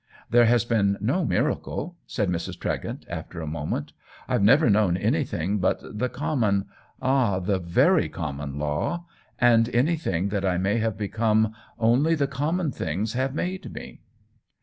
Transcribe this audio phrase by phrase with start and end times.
[0.31, 2.59] "There has been no miracle," said Mrs.
[2.59, 3.93] Tregent, after a moment."
[4.27, 6.65] I Ve never known anything but the common,
[6.99, 9.05] ah, the very com mon law,
[9.37, 14.01] and anything that I may have become only the common things have made me."